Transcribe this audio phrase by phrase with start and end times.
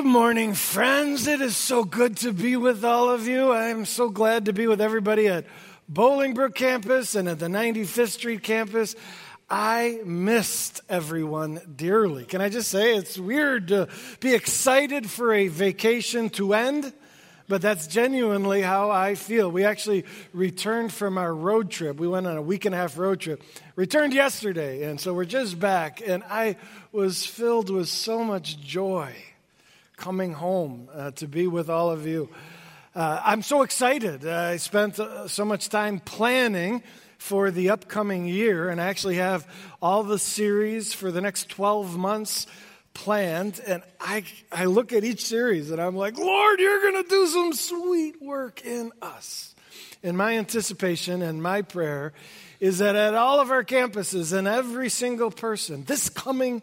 [0.00, 1.26] good morning, friends.
[1.26, 3.52] It is so good to be with all of you.
[3.52, 5.44] I'm so glad to be with everybody at
[5.92, 8.96] Bolingbrook campus and at the 95th Street campus.
[9.50, 12.24] I missed everyone dearly.
[12.24, 13.88] Can I just say it's weird to
[14.20, 16.94] be excited for a vacation to end?
[17.46, 19.50] But that's genuinely how I feel.
[19.50, 21.98] We actually returned from our road trip.
[21.98, 23.42] We went on a week and a half road trip.
[23.76, 26.00] Returned yesterday, and so we're just back.
[26.00, 26.56] And I
[26.90, 29.14] was filled with so much joy
[30.00, 32.30] coming home uh, to be with all of you.
[32.94, 34.26] Uh, I'm so excited.
[34.26, 36.82] Uh, I spent uh, so much time planning
[37.18, 39.46] for the upcoming year, and I actually have
[39.82, 42.46] all the series for the next 12 months
[42.94, 47.08] planned, and I, I look at each series and I'm like, Lord, you're going to
[47.08, 49.54] do some sweet work in us.
[50.02, 52.14] And my anticipation and my prayer
[52.58, 56.62] is that at all of our campuses and every single person, this coming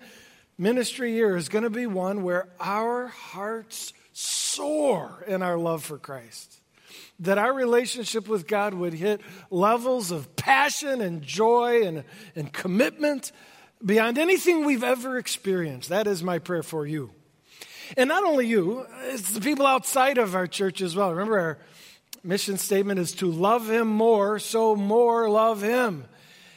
[0.58, 5.98] ministry year is going to be one where our hearts soar in our love for
[5.98, 6.60] Christ.
[7.20, 12.04] That our relationship with God would hit levels of passion and joy and,
[12.36, 13.32] and commitment
[13.84, 15.90] beyond anything we've ever experienced.
[15.90, 17.12] That is my prayer for you.
[17.96, 21.12] And not only you, it's the people outside of our church as well.
[21.12, 21.58] Remember, our
[22.24, 26.06] mission statement is to love Him more, so more love Him.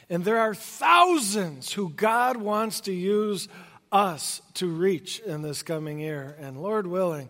[0.09, 3.47] And there are thousands who God wants to use
[3.91, 6.35] us to reach in this coming year.
[6.39, 7.29] And Lord willing,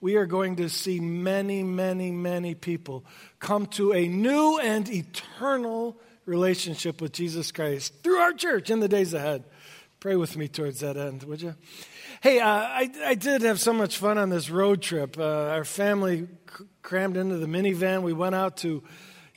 [0.00, 3.04] we are going to see many, many, many people
[3.38, 8.88] come to a new and eternal relationship with Jesus Christ through our church in the
[8.88, 9.44] days ahead.
[10.00, 11.54] Pray with me towards that end, would you?
[12.20, 15.18] Hey, uh, I, I did have so much fun on this road trip.
[15.18, 16.28] Uh, our family
[16.58, 18.02] c- crammed into the minivan.
[18.02, 18.82] We went out to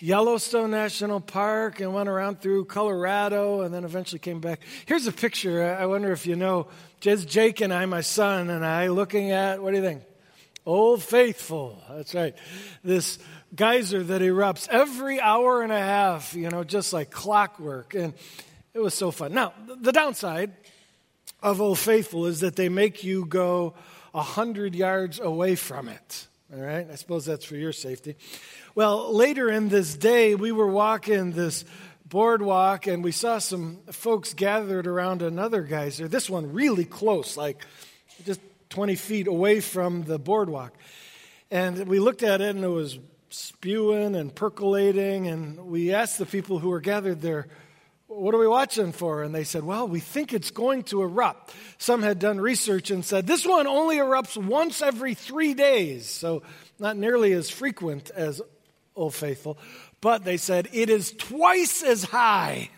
[0.01, 4.61] Yellowstone National Park and went around through Colorado and then eventually came back.
[4.85, 5.75] Here's a picture.
[5.77, 6.67] I wonder if you know.
[7.01, 10.03] Just Jake and I, my son and I, looking at, what do you think?
[10.65, 11.81] Old Faithful.
[11.89, 12.33] That's right.
[12.83, 13.19] This
[13.53, 17.93] geyser that erupts every hour and a half, you know, just like clockwork.
[17.93, 18.13] And
[18.73, 19.33] it was so fun.
[19.33, 20.53] Now, the downside
[21.41, 23.73] of Old Faithful is that they make you go
[24.13, 26.27] a 100 yards away from it.
[26.51, 26.87] All right?
[26.89, 28.15] I suppose that's for your safety.
[28.73, 31.63] Well, later in this day, we were walking this
[32.05, 37.63] boardwalk and we saw some folks gathered around another geyser, this one really close, like
[38.25, 40.73] just 20 feet away from the boardwalk.
[41.51, 42.99] And we looked at it and it was
[43.29, 45.27] spewing and percolating.
[45.27, 47.47] And we asked the people who were gathered there,
[48.09, 49.21] What are we watching for?
[49.21, 51.53] And they said, Well, we think it's going to erupt.
[51.77, 56.09] Some had done research and said, This one only erupts once every three days.
[56.09, 56.41] So
[56.79, 58.41] not nearly as frequent as
[58.95, 59.59] Old Faithful.
[60.01, 62.71] But they said, It is twice as high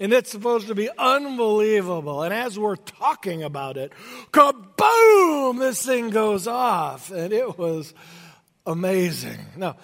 [0.00, 2.22] and it's supposed to be unbelievable.
[2.22, 3.92] And as we're talking about it,
[4.32, 7.12] kaboom, this thing goes off.
[7.12, 7.94] And it was
[8.66, 9.38] amazing.
[9.56, 9.76] Now,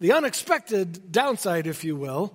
[0.00, 2.34] the unexpected downside, if you will,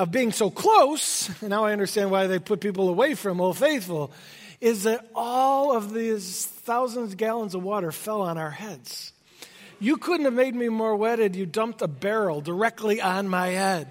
[0.00, 3.58] of being so close, and now I understand why they put people away from Old
[3.58, 4.10] Faithful,
[4.58, 9.12] is that all of these thousands of gallons of water fell on our heads.
[9.78, 11.36] You couldn't have made me more wetted.
[11.36, 13.88] You dumped a barrel directly on my head.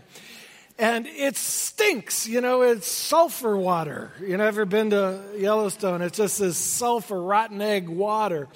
[0.79, 4.11] And it stinks, you know, it's sulfur water.
[4.21, 6.01] You know, ever been to Yellowstone?
[6.01, 8.47] It's just this sulfur, rotten egg water.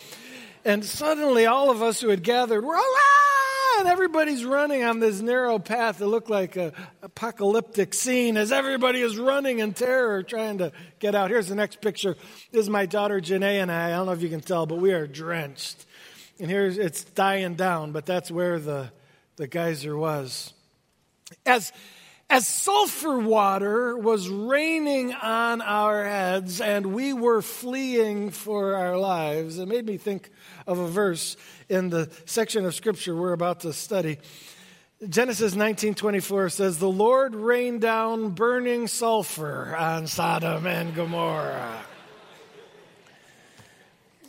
[0.65, 3.42] And suddenly, all of us who had gathered were, ah!
[3.79, 9.01] And everybody's running on this narrow path that looked like an apocalyptic scene as everybody
[9.01, 11.29] is running in terror trying to get out.
[11.29, 12.15] Here's the next picture.
[12.51, 13.87] This is my daughter Janae and I.
[13.87, 15.85] I don't know if you can tell, but we are drenched.
[16.39, 18.91] And here's it's dying down, but that's where the,
[19.35, 20.53] the geyser was.
[21.45, 21.73] As
[22.33, 29.59] as sulfur water was raining on our heads and we were fleeing for our lives,
[29.59, 30.31] it made me think
[30.65, 31.37] of a verse
[31.69, 34.17] in the section of scripture we're about to study.
[35.07, 41.85] Genesis 19:24 says the Lord rained down burning sulfur on Sodom and Gomorrah.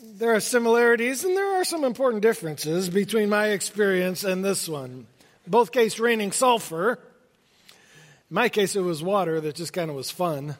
[0.03, 5.07] There are similarities and there are some important differences between my experience and this one.
[5.47, 6.99] Both cases raining sulfur.
[8.31, 10.57] In my case it was water that just kind of was fun.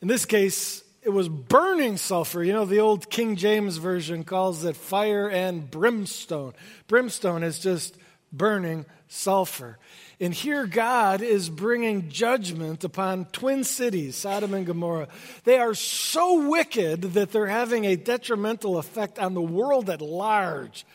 [0.00, 2.42] In this case it was burning sulfur.
[2.42, 6.54] You know, the old King James Version calls it fire and brimstone.
[6.88, 7.96] Brimstone is just
[8.32, 9.78] burning sulfur.
[10.20, 15.08] And here God is bringing judgment upon twin cities, Sodom and Gomorrah.
[15.44, 20.86] They are so wicked that they're having a detrimental effect on the world at large.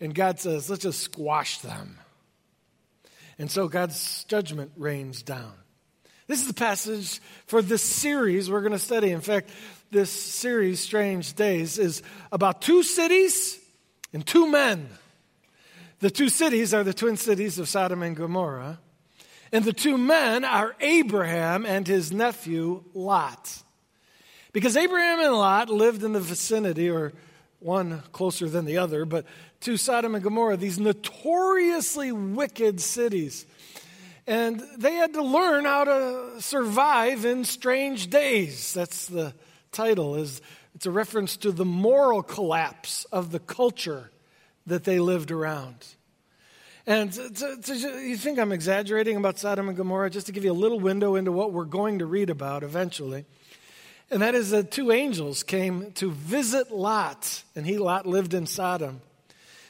[0.00, 1.98] And God says, let's just squash them.
[3.38, 5.52] And so God's judgment rains down.
[6.26, 9.12] This is the passage for this series we're going to study.
[9.12, 9.50] In fact,
[9.90, 13.58] this series, Strange Days, is about two cities
[14.12, 14.88] and two men.
[16.00, 18.78] The two cities are the twin cities of Sodom and Gomorrah.
[19.52, 23.62] And the two men are Abraham and his nephew Lot.
[24.52, 27.12] Because Abraham and Lot lived in the vicinity, or
[27.60, 29.24] one closer than the other, but
[29.60, 33.46] to Sodom and Gomorrah, these notoriously wicked cities.
[34.26, 38.72] And they had to learn how to survive in strange days.
[38.74, 39.34] That's the
[39.72, 40.40] title is
[40.74, 44.10] it's a reference to the moral collapse of the culture
[44.66, 45.86] that they lived around.
[46.86, 50.52] And to, to, you think I'm exaggerating about Sodom and Gomorrah, just to give you
[50.52, 53.26] a little window into what we're going to read about eventually.
[54.10, 58.46] And that is that two angels came to visit Lot, and he, Lot, lived in
[58.46, 59.02] Sodom.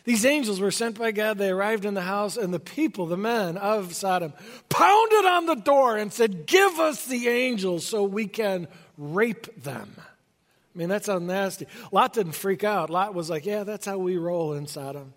[0.05, 1.39] These angels were sent by God.
[1.39, 4.33] They arrived in the house, and the people, the men of Sodom,
[4.69, 9.93] pounded on the door and said, Give us the angels so we can rape them.
[9.99, 11.67] I mean, that sounds nasty.
[11.91, 12.91] Lot didn't freak out.
[12.91, 15.13] Lot was like, Yeah, that's how we roll in Sodom.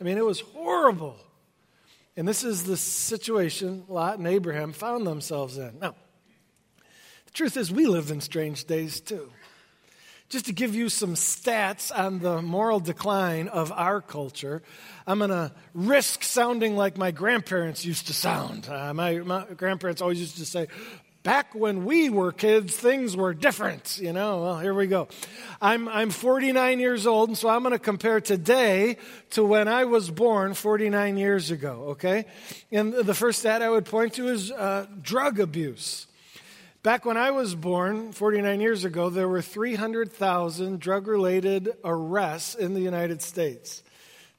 [0.00, 1.16] I mean, it was horrible.
[2.16, 5.78] And this is the situation Lot and Abraham found themselves in.
[5.80, 5.94] Now,
[7.34, 9.30] truth is, we live in strange days too.
[10.30, 14.62] Just to give you some stats on the moral decline of our culture,
[15.06, 18.68] I'm going to risk sounding like my grandparents used to sound.
[18.68, 20.68] Uh, my, my grandparents always used to say,
[21.24, 23.98] back when we were kids, things were different.
[24.00, 25.08] You know, well, here we go.
[25.60, 28.96] I'm, I'm 49 years old, and so I'm going to compare today
[29.30, 32.24] to when I was born 49 years ago, okay?
[32.72, 36.06] And the first stat I would point to is uh, drug abuse.
[36.84, 42.74] Back when I was born 49 years ago, there were 300,000 drug related arrests in
[42.74, 43.82] the United States.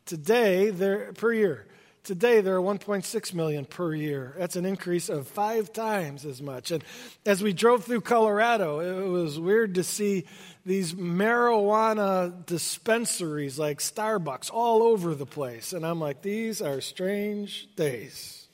[0.06, 1.66] Today, there, per year.
[2.04, 4.36] Today, there are 1.6 million per year.
[4.38, 6.70] That's an increase of five times as much.
[6.70, 6.84] And
[7.26, 10.26] as we drove through Colorado, it was weird to see
[10.68, 15.74] these marijuana dispensaries like Starbucks all over the place.
[15.74, 18.46] And I'm like, these are strange days.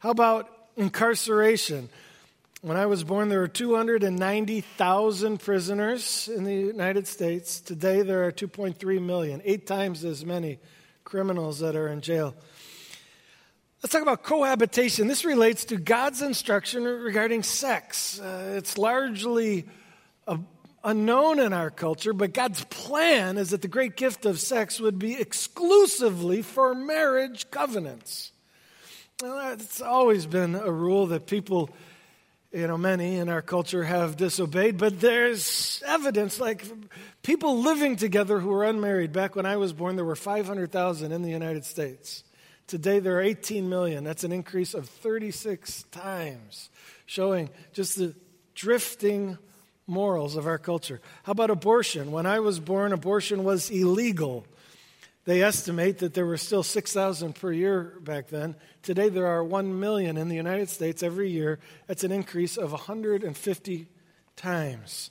[0.00, 1.88] How about incarceration?
[2.62, 7.58] When I was born, there were 290,000 prisoners in the United States.
[7.58, 10.58] Today, there are 2.3 million, eight times as many
[11.02, 12.34] criminals that are in jail.
[13.82, 15.08] Let's talk about cohabitation.
[15.08, 18.20] This relates to God's instruction regarding sex.
[18.20, 19.64] Uh, it's largely
[20.26, 20.38] a,
[20.84, 24.98] unknown in our culture, but God's plan is that the great gift of sex would
[24.98, 28.32] be exclusively for marriage covenants.
[29.22, 31.70] Well, it's always been a rule that people,
[32.52, 36.64] you know, many in our culture have disobeyed, but there's evidence like
[37.22, 39.12] people living together who are unmarried.
[39.12, 42.24] Back when I was born, there were 500,000 in the United States.
[42.66, 44.02] Today there are 18 million.
[44.02, 46.70] That's an increase of 36 times,
[47.06, 48.14] showing just the
[48.54, 49.38] drifting
[49.86, 51.00] morals of our culture.
[51.22, 52.10] How about abortion?
[52.10, 54.44] When I was born, abortion was illegal.
[55.26, 58.56] They estimate that there were still 6,000 per year back then.
[58.82, 61.58] Today there are 1 million in the United States every year.
[61.86, 63.88] That's an increase of 150
[64.36, 65.10] times.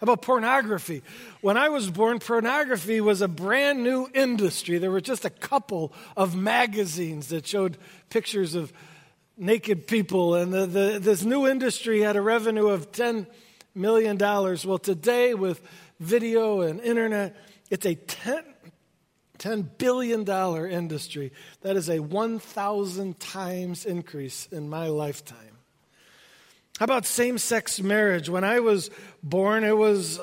[0.00, 1.02] How about pornography?
[1.42, 4.78] When I was born, pornography was a brand new industry.
[4.78, 7.76] There were just a couple of magazines that showed
[8.08, 8.72] pictures of
[9.36, 13.26] naked people, and the, the, this new industry had a revenue of $10
[13.74, 14.16] million.
[14.18, 15.60] Well, today, with
[16.00, 17.36] video and internet,
[17.68, 18.42] it's a 10,
[19.40, 20.28] $10 billion
[20.70, 21.32] industry.
[21.62, 25.58] That is a 1,000 times increase in my lifetime.
[26.78, 28.28] How about same sex marriage?
[28.28, 28.90] When I was
[29.22, 30.20] born, it was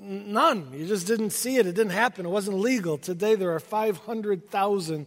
[0.00, 0.70] none.
[0.72, 1.66] You just didn't see it.
[1.66, 2.26] It didn't happen.
[2.26, 2.98] It wasn't legal.
[2.98, 5.06] Today, there are 500,000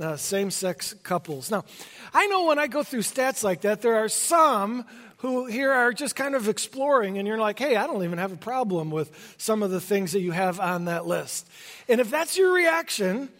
[0.00, 1.50] uh, same sex couples.
[1.50, 1.64] Now,
[2.12, 4.84] I know when I go through stats like that, there are some
[5.24, 8.32] who here are just kind of exploring, and you're like, hey, I don't even have
[8.32, 11.48] a problem with some of the things that you have on that list.
[11.88, 13.30] And if that's your reaction,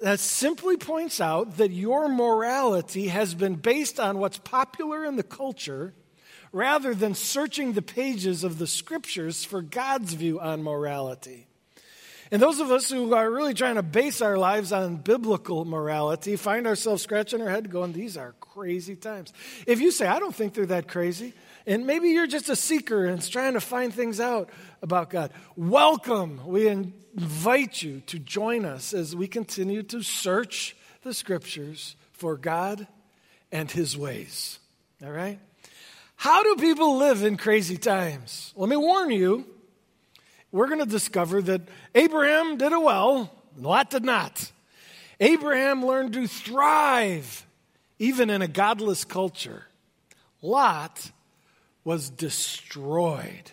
[0.00, 5.22] that simply points out that your morality has been based on what's popular in the
[5.22, 5.92] culture
[6.52, 11.48] rather than searching the pages of the scriptures for God's view on morality.
[12.30, 16.36] And those of us who are really trying to base our lives on biblical morality
[16.36, 19.32] find ourselves scratching our head going, These are crazy times.
[19.66, 21.34] If you say, I don't think they're that crazy,
[21.66, 24.50] and maybe you're just a seeker and trying to find things out
[24.82, 26.40] about God, welcome.
[26.46, 32.86] We invite you to join us as we continue to search the scriptures for God
[33.52, 34.58] and his ways.
[35.04, 35.38] All right?
[36.16, 38.52] How do people live in crazy times?
[38.56, 39.44] Let me warn you,
[40.52, 41.62] we're going to discover that
[41.94, 44.50] Abraham did it well, Lot did not.
[45.20, 47.46] Abraham learned to thrive
[47.98, 49.64] even in a godless culture.
[50.42, 51.10] Lot
[51.84, 53.50] was destroyed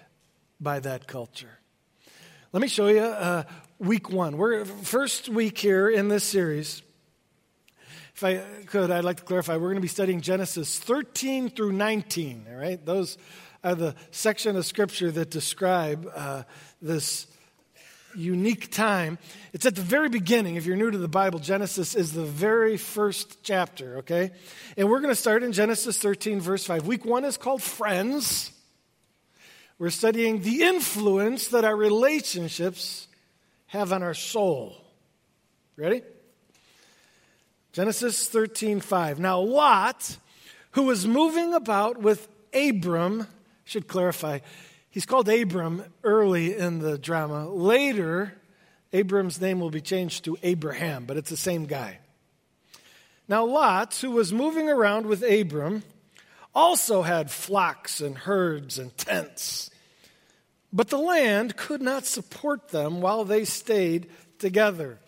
[0.60, 1.60] by that culture.
[2.52, 3.44] Let me show you uh,
[3.80, 4.38] week one.
[4.38, 6.82] We're first week here in this series.
[8.16, 9.56] If I could, I'd like to clarify.
[9.56, 12.46] We're going to be studying Genesis 13 through 19.
[12.50, 13.18] All right, those
[13.64, 16.44] are the section of Scripture that describe uh,
[16.82, 17.28] this
[18.16, 19.18] unique time.
[19.54, 20.56] It's at the very beginning.
[20.56, 24.32] If you're new to the Bible, Genesis is the very first chapter, okay?
[24.78, 26.86] And we're going to start in Genesis 13, verse 5.
[26.86, 28.52] Week one is called Friends.
[29.80, 33.08] We're studying the influence that our relationships
[33.68, 34.76] have on our soul.
[35.76, 36.04] Ready?
[37.72, 39.20] Genesis 13, 5.
[39.20, 40.18] Now, Lot,
[40.72, 43.28] who was moving about with Abram,
[43.74, 44.40] should clarify,
[44.92, 47.50] he's called Abram early in the drama.
[47.50, 48.36] Later,
[48.94, 51.98] Abram's name will be changed to Abraham, but it's the same guy.
[53.28, 55.82] Now, Lot, who was moving around with Abram,
[56.54, 59.72] also had flocks and herds and tents.
[60.72, 65.00] But the land could not support them while they stayed together,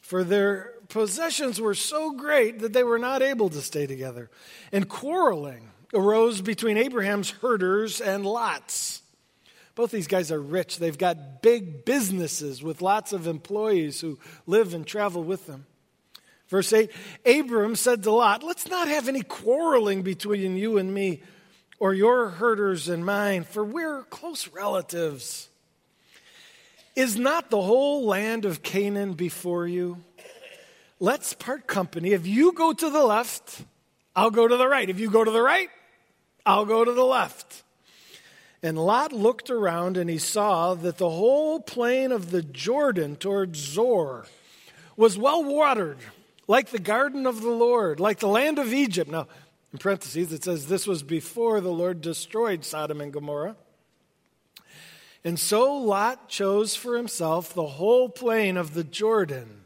[0.00, 4.30] for their possessions were so great that they were not able to stay together.
[4.72, 9.02] And quarreling arose between Abraham's herders and Lot's.
[9.74, 10.78] Both these guys are rich.
[10.78, 15.66] They've got big businesses with lots of employees who live and travel with them.
[16.48, 16.90] Verse 8
[17.26, 21.22] Abram said to Lot, Let's not have any quarreling between you and me,
[21.80, 25.48] or your herders and mine, for we're close relatives.
[26.94, 29.98] Is not the whole land of Canaan before you?
[31.00, 32.12] Let's part company.
[32.12, 33.64] If you go to the left,
[34.14, 34.88] I'll go to the right.
[34.88, 35.68] If you go to the right,
[36.46, 37.62] I'll go to the left.
[38.62, 43.58] And Lot looked around and he saw that the whole plain of the Jordan towards
[43.58, 44.26] Zoar
[44.96, 45.98] was well watered,
[46.46, 49.10] like the garden of the Lord, like the land of Egypt.
[49.10, 49.26] Now,
[49.72, 53.56] in parentheses, it says this was before the Lord destroyed Sodom and Gomorrah.
[55.24, 59.62] And so Lot chose for himself the whole plain of the Jordan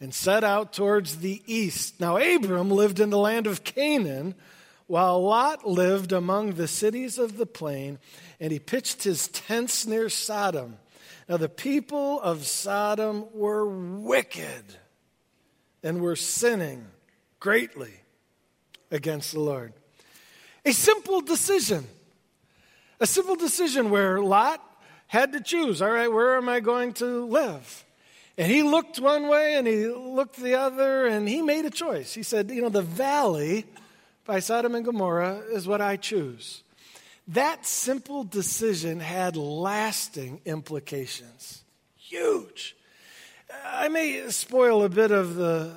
[0.00, 2.00] and set out towards the east.
[2.00, 4.34] Now, Abram lived in the land of Canaan
[4.86, 7.98] while Lot lived among the cities of the plain,
[8.38, 10.78] and he pitched his tents near Sodom.
[11.28, 14.64] Now, the people of Sodom were wicked
[15.82, 16.86] and were sinning
[17.40, 17.92] greatly
[18.90, 19.72] against the Lord.
[20.64, 21.86] A simple decision.
[23.00, 24.62] A simple decision where Lot
[25.06, 27.84] had to choose all right, where am I going to live?
[28.36, 32.12] And he looked one way and he looked the other, and he made a choice.
[32.14, 33.64] He said, You know, the valley
[34.24, 36.62] by Sodom and Gomorrah is what I choose.
[37.28, 41.62] That simple decision had lasting implications.
[41.96, 42.76] Huge.
[43.64, 45.72] I may spoil a bit of the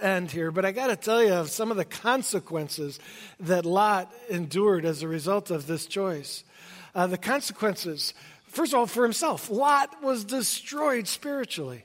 [0.00, 3.00] uh, end here, but I got to tell you of some of the consequences
[3.40, 6.44] that Lot endured as a result of this choice.
[6.94, 8.14] Uh, the consequences,
[8.46, 11.84] first of all, for himself, Lot was destroyed spiritually.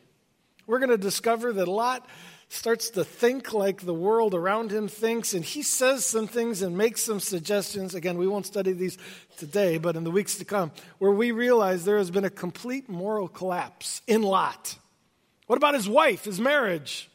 [0.68, 2.08] We're going to discover that Lot
[2.52, 6.78] starts to think like the world around him thinks, and he says some things and
[6.78, 7.96] makes some suggestions.
[7.96, 8.98] Again, we won't study these
[9.38, 12.90] today, but in the weeks to come, where we realize there has been a complete
[12.90, 14.78] moral collapse in Lot.
[15.48, 17.10] What about his wife, his marriage?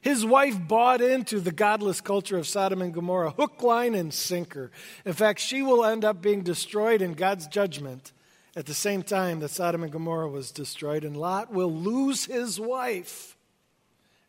[0.00, 4.72] His wife bought into the godless culture of Sodom and Gomorrah, hook, line, and sinker.
[5.04, 8.10] In fact, she will end up being destroyed in God's judgment
[8.56, 12.58] at the same time that Sodom and Gomorrah was destroyed, and Lot will lose his
[12.58, 13.36] wife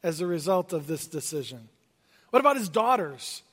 [0.03, 1.69] as a result of this decision.
[2.29, 3.43] What about his daughters?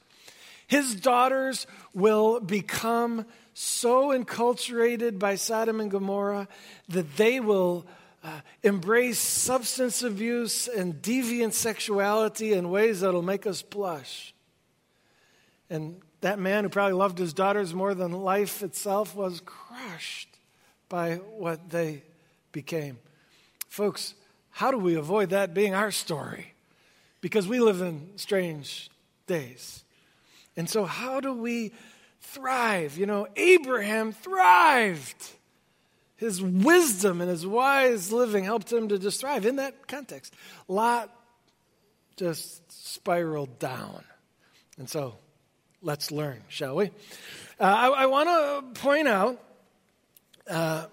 [0.66, 6.48] His daughters will become so enculturated by Sodom and Gomorrah
[6.88, 7.86] that they will
[8.22, 14.34] uh, embrace substance abuse and deviant sexuality in ways that will make us blush.
[15.70, 20.28] And that man who probably loved his daughters more than life itself was crushed
[20.88, 22.02] by what they
[22.50, 22.98] became.
[23.68, 24.14] Folks,
[24.56, 26.54] how do we avoid that being our story?
[27.20, 28.88] Because we live in strange
[29.26, 29.84] days.
[30.56, 31.74] And so, how do we
[32.22, 32.96] thrive?
[32.96, 35.30] You know, Abraham thrived.
[36.16, 40.32] His wisdom and his wise living helped him to just thrive in that context.
[40.68, 41.14] Lot
[42.16, 44.04] just spiraled down.
[44.78, 45.16] And so,
[45.82, 46.86] let's learn, shall we?
[47.60, 48.30] Uh, I, I want
[48.74, 49.38] to point out
[50.48, 50.86] uh,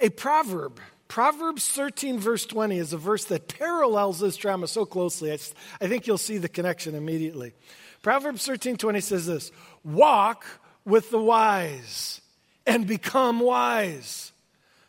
[0.00, 0.80] a proverb
[1.12, 5.30] Proverbs 13, verse 20, is a verse that parallels this drama so closely.
[5.30, 5.34] I,
[5.78, 7.52] I think you'll see the connection immediately.
[8.00, 9.52] Proverbs 13, 20 says this
[9.84, 10.46] Walk
[10.86, 12.22] with the wise
[12.66, 14.32] and become wise,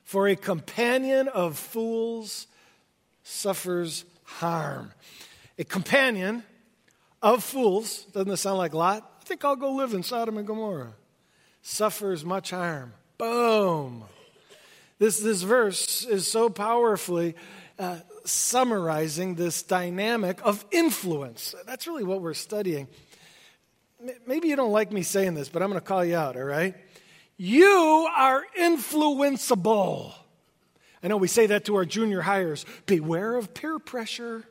[0.06, 2.48] for a companion of fools
[3.24, 4.94] suffers harm.
[5.60, 6.44] A companion
[7.22, 9.12] of fools, doesn't this sound like a Lot?
[9.20, 10.94] I think I'll go live in Sodom and Gomorrah.
[11.64, 12.94] Suffers much harm.
[13.18, 14.06] Boom.
[15.00, 17.36] This, this verse is so powerfully
[17.80, 21.56] uh, summarizing this dynamic of influence.
[21.66, 22.88] That's really what we're studying.
[24.28, 26.44] Maybe you don't like me saying this, but I'm going to call you out, all
[26.44, 26.76] right?
[27.38, 30.14] You are influenceable.
[31.02, 34.44] I know we say that to our junior hires beware of peer pressure.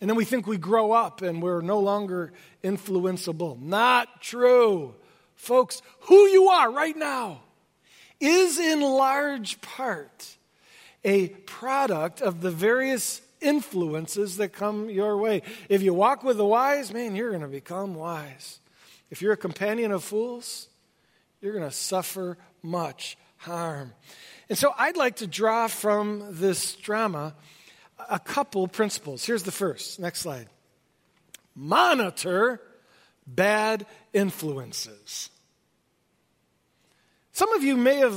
[0.00, 3.60] And then we think we grow up and we're no longer influenceable.
[3.60, 4.94] Not true.
[5.36, 7.42] Folks, who you are right now
[8.20, 10.36] is in large part
[11.04, 15.42] a product of the various influences that come your way.
[15.68, 18.58] If you walk with the wise, man, you're going to become wise.
[19.10, 20.68] If you're a companion of fools,
[21.40, 23.92] you're going to suffer much harm.
[24.48, 27.34] And so I'd like to draw from this drama
[28.10, 29.24] a couple principles.
[29.24, 30.00] Here's the first.
[30.00, 30.48] Next slide.
[31.54, 32.60] Monitor
[33.26, 35.30] bad influences.
[37.36, 38.14] Some of you may have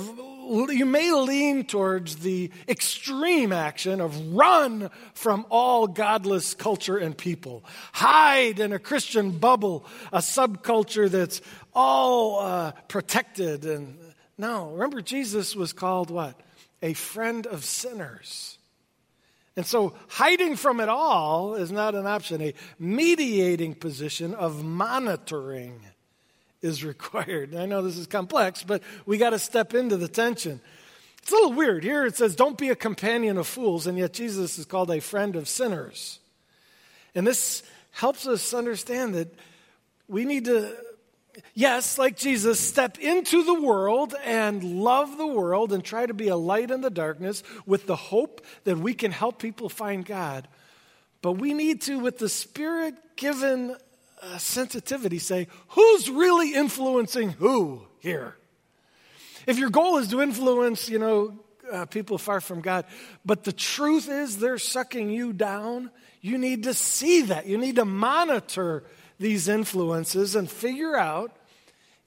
[0.70, 7.66] you may lean towards the extreme action of run from all godless culture and people.
[7.92, 11.42] Hide in a Christian bubble, a subculture that's
[11.76, 13.66] all uh, protected.
[13.66, 13.98] And
[14.38, 16.40] no, remember, Jesus was called what?
[16.82, 18.58] A friend of sinners.
[19.58, 22.42] And so hiding from it all is not an option.
[22.42, 25.82] A mediating position of monitoring
[26.62, 27.56] is required.
[27.56, 30.62] I know this is complex, but we got to step into the tension.
[31.22, 31.84] It's a little weird.
[31.84, 35.00] Here it says, Don't be a companion of fools, and yet Jesus is called a
[35.00, 36.20] friend of sinners.
[37.14, 39.34] And this helps us understand that
[40.08, 40.76] we need to,
[41.54, 46.30] yes, like Jesus, step into the world and love the world and try to be
[46.30, 50.48] a light in the darkness with the hope that we can help people find God.
[51.22, 53.76] But we need to, with the Spirit given
[54.22, 58.36] uh, sensitivity say, who's really influencing who here?
[59.48, 61.40] If your goal is to influence, you know,
[61.72, 62.86] uh, people far from God,
[63.26, 67.46] but the truth is they're sucking you down, you need to see that.
[67.46, 68.84] You need to monitor
[69.20, 71.36] these influences and figure out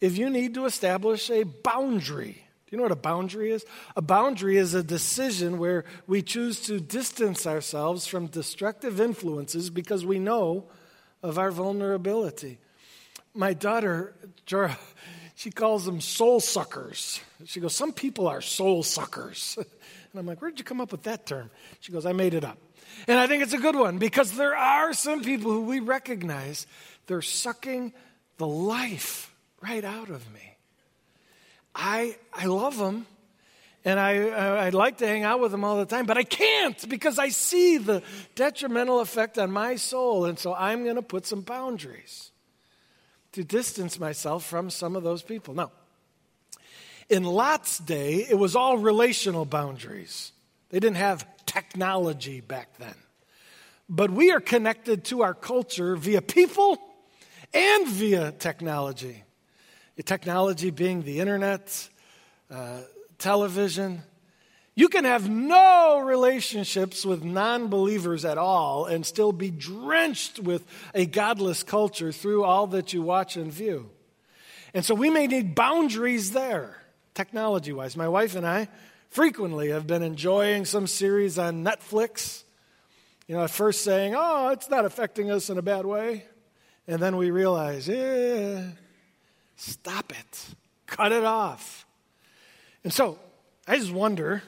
[0.00, 2.44] if you need to establish a boundary.
[2.66, 3.64] Do you know what a boundary is?
[3.96, 10.04] A boundary is a decision where we choose to distance ourselves from destructive influences because
[10.04, 10.64] we know
[11.22, 12.58] of our vulnerability.
[13.34, 14.14] My daughter,
[14.46, 14.76] Jora,
[15.34, 17.20] she calls them soul suckers.
[17.44, 19.58] She goes, Some people are soul suckers.
[20.12, 21.50] And I'm like, Where'd you come up with that term?
[21.80, 22.58] She goes, I made it up.
[23.08, 26.66] And I think it's a good one because there are some people who we recognize
[27.06, 27.94] they're sucking
[28.36, 30.56] the life right out of me.
[31.74, 33.06] I, I love them,
[33.84, 36.88] and I, I'd like to hang out with them all the time, but I can't
[36.88, 38.02] because I see the
[38.34, 40.24] detrimental effect on my soul.
[40.24, 42.30] And so I'm going to put some boundaries
[43.32, 45.54] to distance myself from some of those people.
[45.54, 45.72] Now,
[47.08, 50.32] in Lot's day, it was all relational boundaries,
[50.70, 52.94] they didn't have technology back then.
[53.88, 56.78] But we are connected to our culture via people
[57.52, 59.24] and via technology.
[59.96, 61.88] The technology being the internet,
[62.50, 62.80] uh,
[63.22, 64.02] television.
[64.74, 70.66] You can have no relationships with non believers at all and still be drenched with
[70.94, 73.90] a godless culture through all that you watch and view.
[74.74, 76.82] And so we may need boundaries there,
[77.14, 77.96] technology wise.
[77.96, 78.68] My wife and I
[79.10, 82.44] frequently have been enjoying some series on Netflix.
[83.28, 86.24] You know, at first saying, oh, it's not affecting us in a bad way.
[86.88, 88.68] And then we realize, yeah,
[89.56, 90.46] stop it,
[90.86, 91.81] cut it off.
[92.84, 93.18] And so
[93.66, 94.42] I just wonder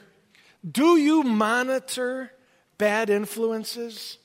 [0.69, 2.31] do you monitor
[2.77, 4.17] bad influences?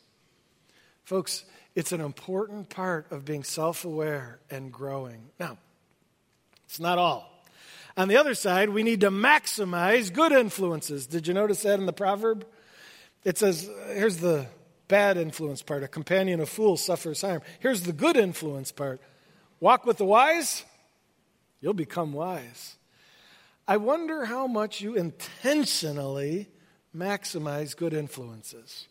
[1.04, 1.44] Folks,
[1.74, 5.30] it's an important part of being self aware and growing.
[5.38, 5.58] Now,
[6.64, 7.30] it's not all.
[7.96, 11.06] On the other side, we need to maximize good influences.
[11.06, 12.46] Did you notice that in the proverb?
[13.24, 14.46] It says, here's the
[14.88, 17.42] bad influence part a companion of fools suffers harm.
[17.60, 19.00] Here's the good influence part
[19.60, 20.64] walk with the wise,
[21.60, 22.76] you'll become wise.
[23.66, 26.48] I wonder how much you intentionally
[26.96, 28.88] maximize good influences.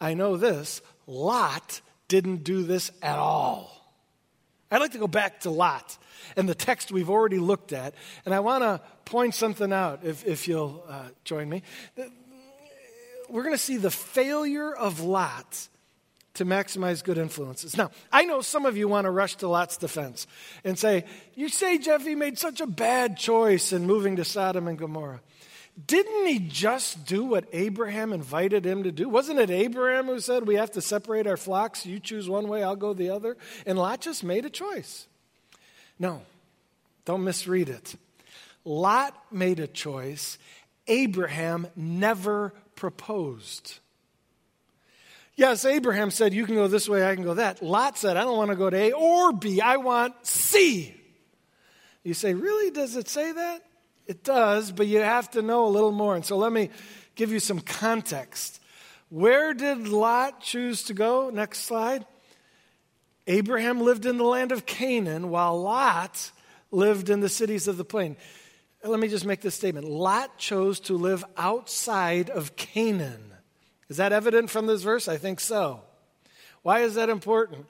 [0.00, 3.82] I know this Lot didn't do this at all.
[4.70, 5.98] I'd like to go back to Lot
[6.36, 10.26] and the text we've already looked at, and I want to point something out if,
[10.26, 11.62] if you'll uh, join me.
[13.28, 15.68] We're going to see the failure of Lot
[16.34, 17.76] to maximize good influences.
[17.76, 20.26] Now, I know some of you want to rush to Lot's defense
[20.64, 24.78] and say, You say Jeffy made such a bad choice in moving to Sodom and
[24.78, 25.20] Gomorrah.
[25.86, 29.08] Didn't he just do what Abraham invited him to do?
[29.08, 31.86] Wasn't it Abraham who said, We have to separate our flocks?
[31.86, 33.36] You choose one way, I'll go the other?
[33.66, 35.06] And Lot just made a choice.
[35.98, 36.22] No,
[37.04, 37.94] don't misread it.
[38.64, 40.38] Lot made a choice,
[40.86, 43.78] Abraham never proposed.
[45.34, 47.62] Yes, Abraham said, You can go this way, I can go that.
[47.62, 50.94] Lot said, I don't want to go to A or B, I want C.
[52.04, 52.70] You say, Really?
[52.70, 53.62] Does it say that?
[54.06, 56.16] It does, but you have to know a little more.
[56.16, 56.70] And so let me
[57.14, 58.60] give you some context.
[59.08, 61.30] Where did Lot choose to go?
[61.30, 62.04] Next slide.
[63.26, 66.32] Abraham lived in the land of Canaan, while Lot
[66.70, 68.16] lived in the cities of the plain.
[68.84, 73.31] Let me just make this statement Lot chose to live outside of Canaan.
[73.88, 75.08] Is that evident from this verse?
[75.08, 75.80] I think so.
[76.62, 77.66] Why is that important?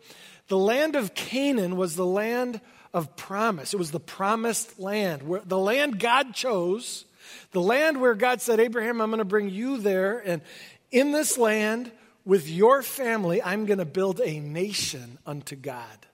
[0.48, 2.60] The land of Canaan was the land
[2.92, 3.72] of promise.
[3.72, 7.04] It was the promised land, where the land God chose,
[7.52, 10.18] the land where God said, Abraham, I'm going to bring you there.
[10.18, 10.42] And
[10.90, 11.90] in this land,
[12.24, 16.06] with your family, I'm going to build a nation unto God.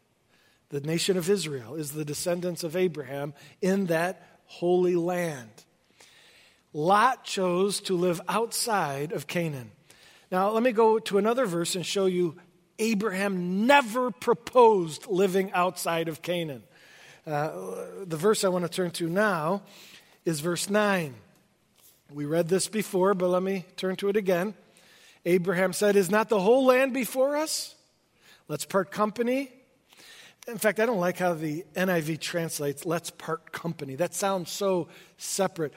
[0.71, 5.51] The nation of Israel is the descendants of Abraham in that holy land.
[6.73, 9.71] Lot chose to live outside of Canaan.
[10.31, 12.37] Now, let me go to another verse and show you
[12.79, 16.63] Abraham never proposed living outside of Canaan.
[17.27, 17.51] Uh,
[18.05, 19.63] the verse I want to turn to now
[20.25, 21.15] is verse 9.
[22.13, 24.55] We read this before, but let me turn to it again.
[25.25, 27.75] Abraham said, Is not the whole land before us?
[28.49, 29.51] Let's part company.
[30.47, 33.97] In fact, I don't like how the NIV translates, let's part company.
[33.97, 34.89] That sounds so
[35.19, 35.75] separate.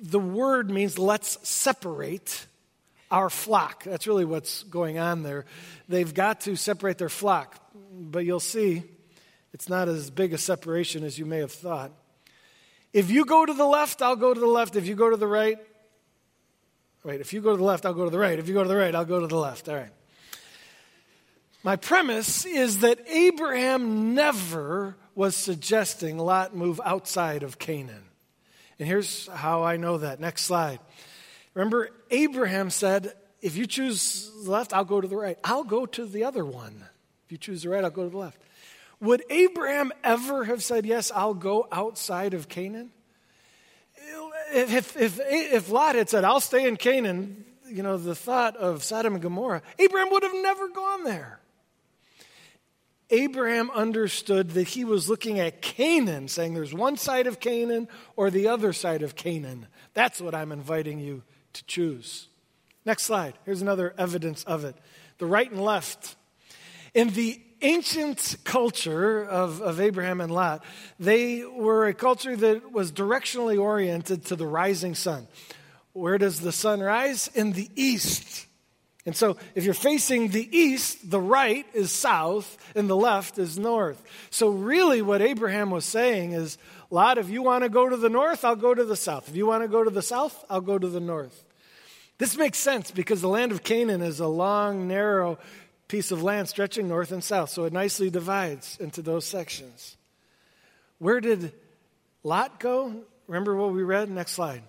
[0.00, 2.46] The word means let's separate
[3.10, 3.84] our flock.
[3.84, 5.44] That's really what's going on there.
[5.88, 7.56] They've got to separate their flock,
[7.92, 8.82] but you'll see
[9.52, 11.92] it's not as big a separation as you may have thought.
[12.92, 14.76] If you go to the left, I'll go to the left.
[14.76, 15.58] If you go to the right,
[17.04, 18.38] wait, if you go to the left, I'll go to the right.
[18.38, 19.68] If you go to the right, I'll go to the left.
[19.68, 19.90] All right.
[21.62, 28.04] My premise is that Abraham never was suggesting Lot move outside of Canaan.
[28.78, 30.20] And here's how I know that.
[30.20, 30.78] Next slide.
[31.56, 35.38] Remember, Abraham said, If you choose the left, I'll go to the right.
[35.42, 36.84] I'll go to the other one.
[37.24, 38.38] If you choose the right, I'll go to the left.
[39.00, 42.90] Would Abraham ever have said, Yes, I'll go outside of Canaan?
[44.52, 48.84] If, if, if Lot had said, I'll stay in Canaan, you know, the thought of
[48.84, 51.40] Sodom and Gomorrah, Abraham would have never gone there.
[53.08, 58.30] Abraham understood that he was looking at Canaan, saying there's one side of Canaan or
[58.30, 59.68] the other side of Canaan.
[59.94, 61.22] That's what I'm inviting you
[61.56, 62.28] to choose.
[62.84, 63.34] Next slide.
[63.44, 64.76] Here's another evidence of it
[65.18, 66.16] the right and left.
[66.94, 70.62] In the ancient culture of, of Abraham and Lot,
[70.98, 75.26] they were a culture that was directionally oriented to the rising sun.
[75.92, 77.28] Where does the sun rise?
[77.34, 78.46] In the east.
[79.06, 83.56] And so, if you're facing the east, the right is south and the left is
[83.56, 84.02] north.
[84.30, 86.58] So, really, what Abraham was saying is
[86.90, 89.28] Lot, if you want to go to the north, I'll go to the south.
[89.28, 91.45] If you want to go to the south, I'll go to the north.
[92.18, 95.38] This makes sense because the land of Canaan is a long, narrow
[95.88, 99.96] piece of land stretching north and south, so it nicely divides into those sections.
[100.98, 101.52] Where did
[102.22, 103.02] Lot go?
[103.28, 104.08] Remember what we read?
[104.10, 104.62] Next slide.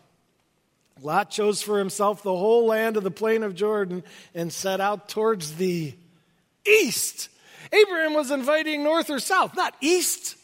[1.02, 5.10] Lot chose for himself the whole land of the plain of Jordan and set out
[5.10, 5.94] towards the
[6.68, 7.30] east.
[7.72, 10.36] Abraham was inviting north or south, not east.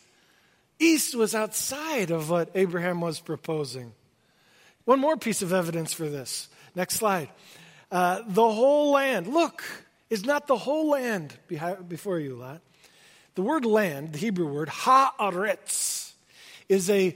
[0.79, 3.93] East was outside of what Abraham was proposing.
[4.85, 6.49] One more piece of evidence for this.
[6.75, 7.29] Next slide.
[7.91, 9.63] Uh, the whole land, look,
[10.09, 11.35] is not the whole land
[11.87, 12.61] before you, Lot.
[13.35, 16.13] The word land, the Hebrew word, haaretz,
[16.69, 17.15] is a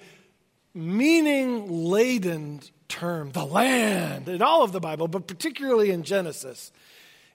[0.73, 3.31] meaning laden term.
[3.31, 6.71] The land, in all of the Bible, but particularly in Genesis,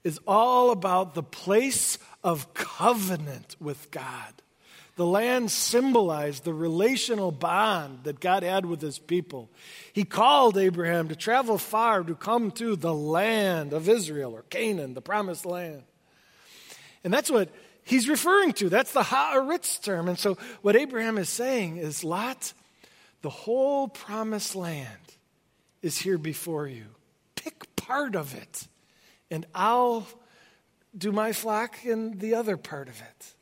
[0.04, 4.41] is all about the place of covenant with God.
[4.96, 9.48] The land symbolized the relational bond that God had with his people.
[9.92, 14.92] He called Abraham to travel far to come to the land of Israel or Canaan,
[14.92, 15.82] the promised land.
[17.04, 17.48] And that's what
[17.84, 18.68] he's referring to.
[18.68, 20.08] That's the Haaretz term.
[20.08, 22.52] And so what Abraham is saying is Lot,
[23.22, 24.86] the whole promised land
[25.80, 26.84] is here before you.
[27.34, 28.68] Pick part of it,
[29.30, 30.06] and I'll
[30.96, 33.34] do my flock in the other part of it.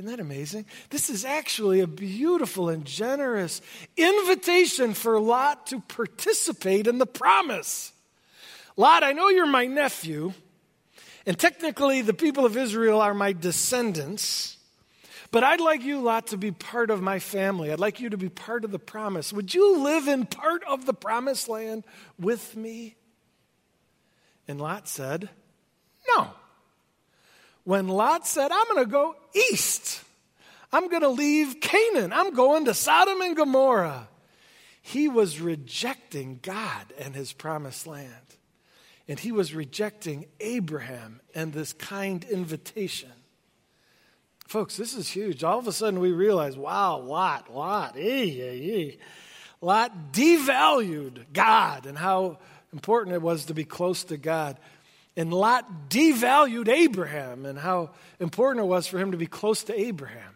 [0.00, 0.64] Isn't that amazing?
[0.88, 3.60] This is actually a beautiful and generous
[3.98, 7.92] invitation for Lot to participate in the promise.
[8.78, 10.32] Lot, I know you're my nephew,
[11.26, 14.56] and technically the people of Israel are my descendants,
[15.32, 17.70] but I'd like you, Lot, to be part of my family.
[17.70, 19.34] I'd like you to be part of the promise.
[19.34, 21.84] Would you live in part of the promised land
[22.18, 22.96] with me?
[24.48, 25.28] And Lot said,
[26.16, 26.30] No
[27.64, 30.02] when Lot said, I'm going to go east,
[30.72, 32.12] I'm going to leave Canaan.
[32.12, 34.08] I'm going to Sodom and Gomorrah.
[34.82, 38.14] He was rejecting God and his promised land.
[39.08, 43.10] And he was rejecting Abraham and this kind invitation.
[44.46, 45.44] Folks, this is huge.
[45.44, 48.98] All of a sudden we realize, wow, Lot, Lot, ee, ee.
[49.60, 52.38] Lot devalued God and how
[52.72, 54.58] important it was to be close to God.
[55.20, 59.78] And Lot devalued Abraham and how important it was for him to be close to
[59.78, 60.34] Abraham.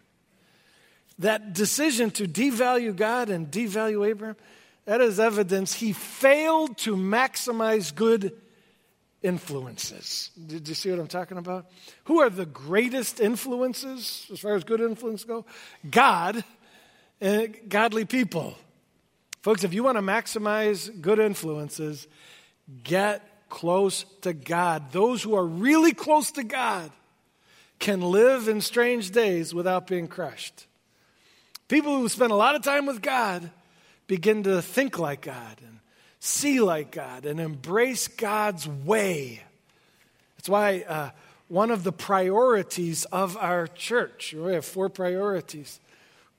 [1.17, 4.35] That decision to devalue God and devalue Abraham,
[4.85, 8.39] that is evidence he failed to maximize good
[9.23, 10.29] influences.
[10.45, 11.65] Did you see what I'm talking about?
[12.03, 15.47] Who are the greatest influences as far as good influence go?
[15.89, 16.43] God
[17.19, 18.55] and godly people.
[19.41, 22.07] Folks, if you want to maximize good influences,
[22.83, 24.91] get close to God.
[24.91, 26.91] Those who are really close to God
[27.79, 30.67] can live in strange days without being crushed.
[31.67, 33.49] People who spend a lot of time with God
[34.07, 35.79] begin to think like God and
[36.19, 39.41] see like God and embrace God's way.
[40.37, 41.09] That's why uh,
[41.47, 45.79] one of the priorities of our church, we have four priorities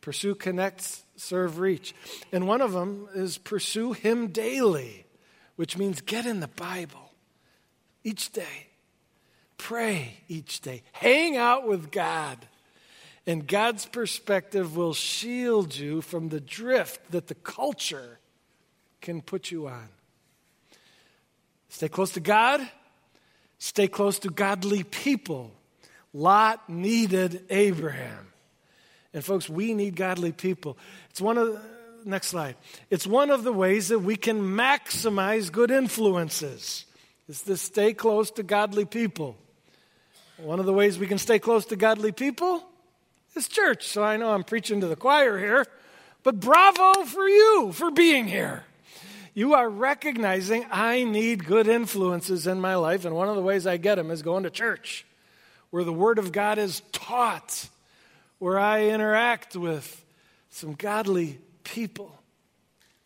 [0.00, 1.92] pursue, connect, serve, reach.
[2.30, 5.05] And one of them is pursue Him daily,
[5.56, 7.10] which means get in the Bible
[8.04, 8.68] each day,
[9.58, 12.46] pray each day, hang out with God.
[13.26, 18.18] And God's perspective will shield you from the drift that the culture
[19.00, 19.88] can put you on.
[21.68, 22.60] Stay close to God,
[23.58, 25.50] stay close to godly people.
[26.12, 28.28] Lot needed Abraham.
[29.12, 30.78] And folks, we need godly people.
[31.10, 31.60] It's one of
[32.06, 32.56] next slide.
[32.90, 36.84] It's one of the ways that we can maximize good influences.
[37.28, 39.36] Is to stay close to godly people.
[40.36, 42.64] One of the ways we can stay close to godly people
[43.34, 43.88] is church.
[43.88, 45.66] So I know I'm preaching to the choir here,
[46.22, 48.62] but bravo for you for being here.
[49.34, 53.66] You are recognizing I need good influences in my life, and one of the ways
[53.66, 55.04] I get them is going to church,
[55.70, 57.68] where the Word of God is taught,
[58.38, 60.04] where I interact with
[60.50, 62.12] some godly people.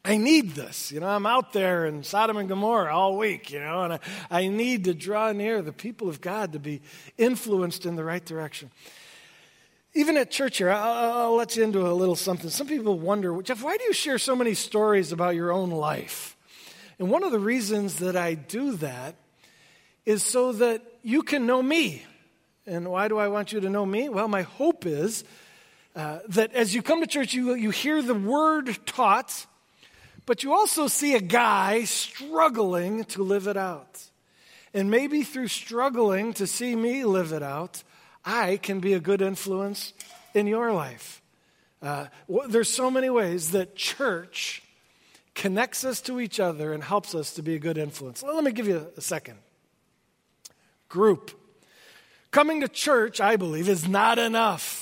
[0.05, 0.93] I need this.
[0.93, 3.99] You know, I'm out there in Sodom and Gomorrah all week, you know, and I,
[4.31, 6.81] I need to draw near the people of God to be
[7.19, 8.71] influenced in the right direction.
[9.95, 12.49] Even at church here, I'll, I'll, let you into a little something.
[12.49, 16.37] Some people wonder, Jeff, why do you share so many stories about your own life?
[16.99, 19.17] And one of the reasons that I do that
[20.07, 22.05] is so that you can know me.
[22.67, 24.09] And why do I want you to know me?
[24.09, 25.25] Well, my hope is
[25.95, 29.47] uh, that as you come to church, you, you hear the word taught,
[30.27, 34.03] but you also see a guy struggling to live it out.
[34.73, 37.83] And maybe through struggling to see me live it out,
[38.25, 39.93] I can be a good influence
[40.35, 41.23] in your life.
[41.83, 42.07] Uh,
[42.49, 44.63] there's so many ways that church
[45.35, 48.23] connects us to each other and helps us to be a good influence.
[48.23, 49.39] Let me give you a second.
[50.89, 51.33] Group.
[52.31, 54.80] Coming to church, I believe, is not enough.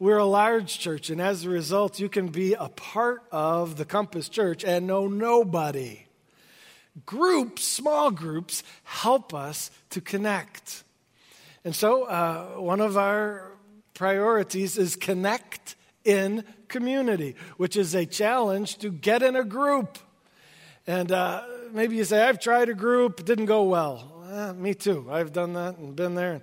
[0.00, 3.84] We're a large church, and as a result, you can be a part of the
[3.84, 6.06] Compass Church and know nobody.
[7.04, 10.84] Groups, small groups, help us to connect.
[11.66, 13.52] And so, uh, one of our
[13.92, 19.98] priorities is connect in community, which is a challenge to get in a group.
[20.86, 24.24] And uh, maybe you say, I've tried a group, didn't go well.
[24.32, 25.08] Eh, me too.
[25.10, 26.40] I've done that and been there.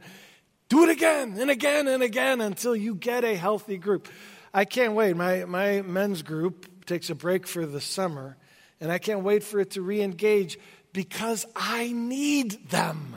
[0.69, 4.09] Do it again and again and again until you get a healthy group.
[4.53, 5.15] I can't wait.
[5.15, 8.37] My, my men's group takes a break for the summer,
[8.81, 10.57] and I can't wait for it to re engage
[10.93, 13.15] because I need them.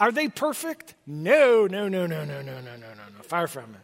[0.00, 0.94] Are they perfect?
[1.06, 3.22] No, no, no, no, no, no, no, no, no, no.
[3.22, 3.83] Far from it.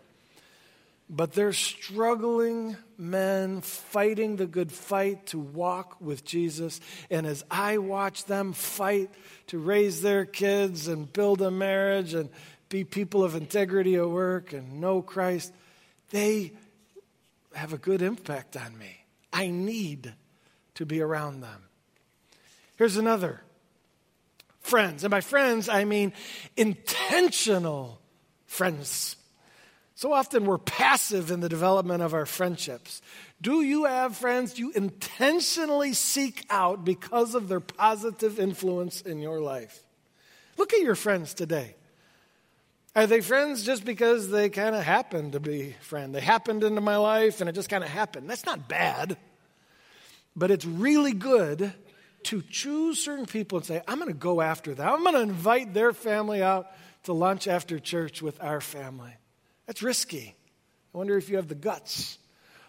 [1.12, 6.80] But they're struggling men fighting the good fight to walk with Jesus.
[7.10, 9.10] And as I watch them fight
[9.48, 12.30] to raise their kids and build a marriage and
[12.68, 15.52] be people of integrity at work and know Christ,
[16.10, 16.52] they
[17.54, 19.04] have a good impact on me.
[19.32, 20.14] I need
[20.76, 21.64] to be around them.
[22.76, 23.42] Here's another
[24.60, 25.02] friends.
[25.02, 26.12] And by friends, I mean
[26.56, 28.00] intentional
[28.46, 29.16] friends.
[30.00, 33.02] So often we're passive in the development of our friendships.
[33.42, 39.40] Do you have friends you intentionally seek out because of their positive influence in your
[39.40, 39.84] life?
[40.56, 41.74] Look at your friends today.
[42.96, 46.14] Are they friends just because they kind of happen to be friends?
[46.14, 48.30] They happened into my life and it just kind of happened.
[48.30, 49.18] That's not bad.
[50.34, 51.74] But it's really good
[52.22, 54.92] to choose certain people and say, I'm going to go after that.
[54.92, 56.68] I'm going to invite their family out
[57.02, 59.12] to lunch after church with our family.
[59.70, 60.34] That's risky,
[60.92, 62.18] I wonder if you have the guts.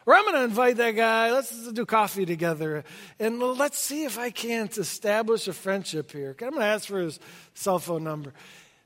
[0.06, 1.32] Or I'm going to invite that guy.
[1.32, 2.84] Let's do coffee together.
[3.18, 6.36] And let's see if I can't establish a friendship here.
[6.40, 7.20] I'm going to ask for his
[7.56, 8.36] cell phone number.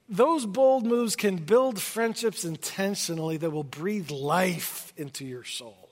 [0.08, 5.90] Those bold moves can build friendships intentionally that will breathe life into your soul.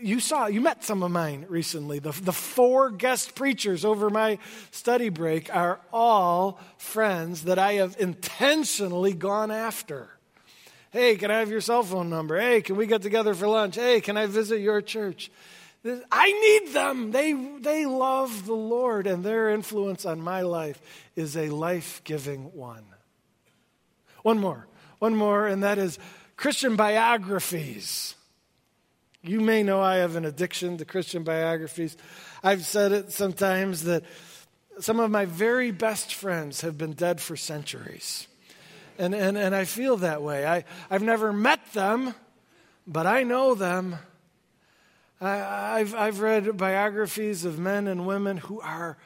[0.00, 2.00] You saw, you met some of mine recently.
[2.00, 4.40] The, the four guest preachers over my
[4.72, 10.10] study break are all friends that I have intentionally gone after.
[10.94, 12.40] Hey, can I have your cell phone number?
[12.40, 13.74] Hey, can we get together for lunch?
[13.74, 15.28] Hey, can I visit your church?
[15.84, 17.10] I need them.
[17.10, 20.80] They, they love the Lord, and their influence on my life
[21.16, 22.84] is a life giving one.
[24.22, 24.68] One more,
[25.00, 25.98] one more, and that is
[26.36, 28.14] Christian biographies.
[29.20, 31.96] You may know I have an addiction to Christian biographies.
[32.40, 34.04] I've said it sometimes that
[34.78, 38.28] some of my very best friends have been dead for centuries.
[38.98, 40.46] And, and, and I feel that way.
[40.46, 42.14] I, I've never met them,
[42.86, 43.96] but I know them.
[45.20, 48.96] I, I've, I've read biographies of men and women who are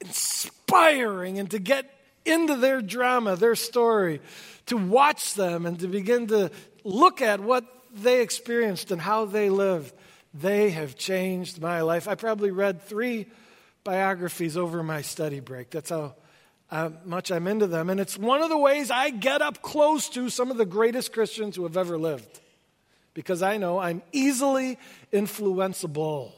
[0.00, 1.92] inspiring and to get
[2.24, 4.20] into their drama, their story,
[4.66, 6.50] to watch them and to begin to
[6.84, 9.92] look at what they experienced and how they lived.
[10.32, 12.06] They have changed my life.
[12.06, 13.26] I probably read three
[13.82, 15.70] biographies over my study break.
[15.70, 16.14] That's how
[16.70, 17.90] uh, much I'm into them.
[17.90, 21.12] And it's one of the ways I get up close to some of the greatest
[21.12, 22.40] Christians who have ever lived.
[23.12, 24.78] Because I know I'm easily
[25.12, 26.32] influenceable.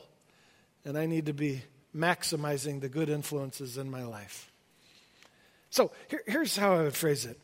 [0.85, 1.63] And I need to be
[1.95, 4.51] maximizing the good influences in my life.
[5.71, 7.39] So here, here's how I would phrase it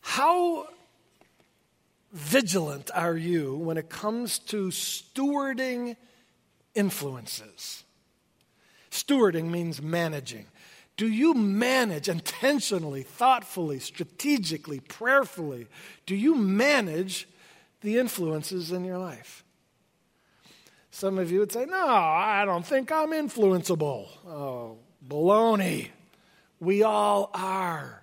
[0.00, 0.66] How
[2.12, 5.96] vigilant are you when it comes to stewarding
[6.74, 7.84] influences?
[8.90, 10.46] Stewarding means managing.
[10.96, 15.66] Do you manage intentionally, thoughtfully, strategically, prayerfully?
[16.06, 17.28] Do you manage
[17.80, 19.44] the influences in your life?
[20.90, 24.06] Some of you would say, No, I don't think I'm influenceable.
[24.26, 25.88] Oh, baloney.
[26.60, 28.02] We all are.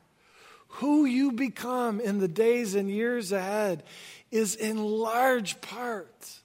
[0.76, 3.84] Who you become in the days and years ahead
[4.30, 6.40] is in large part,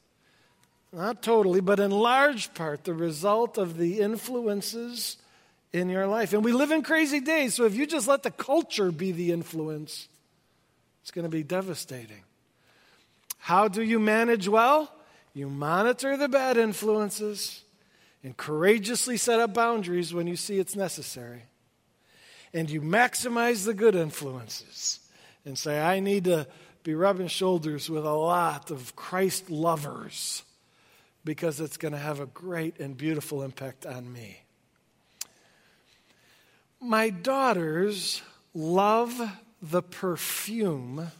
[0.93, 5.19] not totally, but in large part, the result of the influences
[5.77, 6.33] in your life.
[6.33, 9.33] And we live in crazy days, so if you just let the culture be the
[9.33, 10.09] influence,
[11.03, 12.23] it's going to be devastating.
[13.39, 14.93] How do you manage well?
[15.35, 17.62] You monitor the bad influences
[18.25, 21.43] and courageously set up boundaries when you see it's necessary.
[22.53, 24.99] And you maximize the good influences
[25.45, 26.49] and say, I need to
[26.83, 30.43] be rubbing shoulders with a lot of Christ lovers
[31.25, 34.39] because it's going to have a great and beautiful impact on me.
[36.87, 38.22] My daughters
[38.55, 39.20] love
[39.61, 41.11] the perfume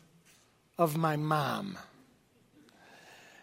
[0.79, 1.77] of my mom.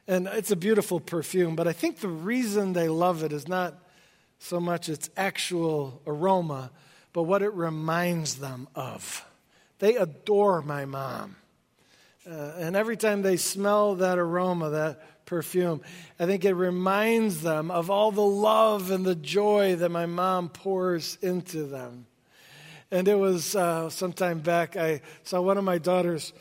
[0.08, 3.76] And it's a beautiful perfume, but I think the reason they love it is not
[4.40, 6.72] so much its actual aroma,
[7.12, 9.26] but what it reminds them of.
[9.80, 11.36] They adore my mom.
[12.26, 15.82] Uh, and every time they smell that aroma, that perfume,
[16.18, 20.48] I think it reminds them of all the love and the joy that my mom
[20.48, 22.06] pours into them.
[22.94, 26.32] And it was uh, sometime back, I saw one of my daughters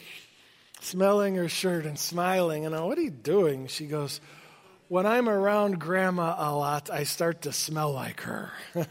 [0.82, 2.66] smelling her shirt and smiling.
[2.66, 3.68] And I, what are you doing?
[3.68, 4.20] She goes,
[4.88, 8.52] When I'm around grandma a lot, I start to smell like her.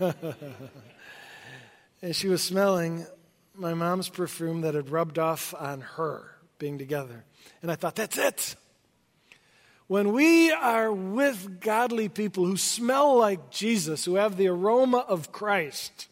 [2.01, 3.05] and she was smelling
[3.53, 7.24] my mom's perfume that had rubbed off on her being together.
[7.62, 8.55] And I thought, that's it.
[9.86, 15.32] When we are with godly people who smell like Jesus, who have the aroma of
[15.32, 16.07] Christ,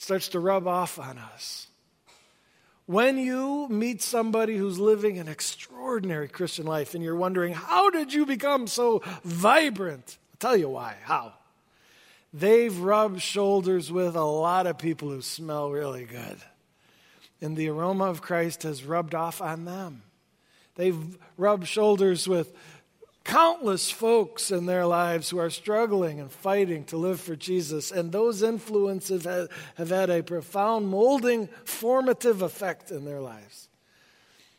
[0.00, 1.66] starts to rub off on us.
[2.86, 8.12] When you meet somebody who's living an extraordinary Christian life and you're wondering, how did
[8.12, 10.16] you become so vibrant?
[10.32, 10.96] I'll tell you why.
[11.02, 11.34] How?
[12.32, 16.38] They've rubbed shoulders with a lot of people who smell really good
[17.42, 20.02] and the aroma of Christ has rubbed off on them.
[20.76, 22.56] They've rubbed shoulders with
[23.24, 28.12] countless folks in their lives who are struggling and fighting to live for Jesus, and
[28.12, 33.68] those influences have, have had a profound, molding, formative effect in their lives.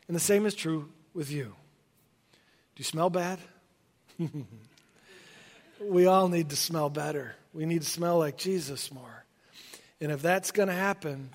[0.08, 1.44] And the same is true with you.
[1.44, 3.38] Do you smell bad?
[5.80, 7.34] we all need to smell better.
[7.52, 9.24] We need to smell like Jesus more.
[10.00, 11.30] And if that's going to happen,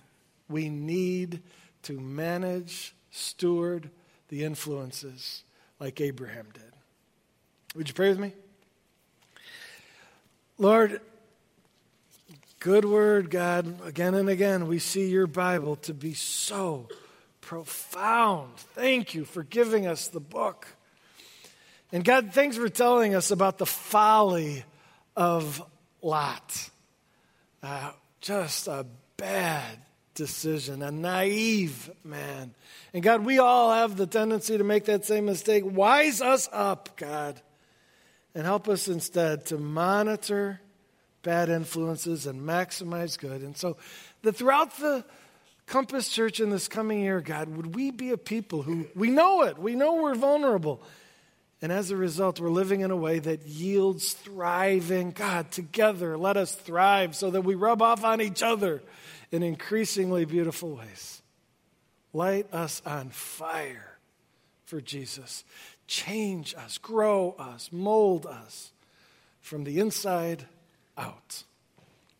[0.49, 1.41] we need
[1.83, 3.89] to manage, steward
[4.29, 5.43] the influences
[5.79, 6.76] like Abraham did.
[7.77, 8.33] Would you pray with me?
[10.57, 10.99] Lord,
[12.59, 13.81] good word, God.
[13.85, 16.87] Again and again, we see your Bible to be so
[17.39, 18.57] profound.
[18.57, 20.67] Thank you for giving us the book.
[21.91, 24.63] And God, thanks for telling us about the folly
[25.15, 25.61] of
[26.01, 26.71] Lot.
[27.61, 29.77] Uh, just a bad
[30.15, 32.55] decision, a naive man.
[32.91, 35.63] And God, we all have the tendency to make that same mistake.
[35.63, 37.39] Wise us up, God,
[38.37, 40.61] and help us instead to monitor
[41.23, 43.41] bad influences and maximize good.
[43.41, 43.77] And so,
[44.21, 45.03] that throughout the
[45.65, 49.41] Compass Church in this coming year, God, would we be a people who we know
[49.41, 50.83] it, we know we're vulnerable.
[51.63, 55.09] And as a result, we're living in a way that yields thriving.
[55.09, 58.83] God, together, let us thrive so that we rub off on each other
[59.31, 61.23] in increasingly beautiful ways.
[62.13, 63.97] Light us on fire
[64.65, 65.43] for Jesus.
[65.87, 68.71] Change us, grow us, mold us
[69.41, 70.45] from the inside
[70.97, 71.43] out.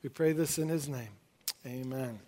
[0.02, 1.10] We pray this in his name.
[1.66, 2.20] Amen.